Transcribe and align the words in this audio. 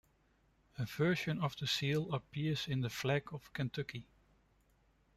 A 0.79 0.85
version 0.87 1.39
of 1.43 1.55
the 1.57 1.67
seal 1.67 2.11
appears 2.11 2.67
on 2.67 2.81
the 2.81 2.89
flag 2.89 3.31
of 3.31 3.53
Kentucky. 3.53 4.07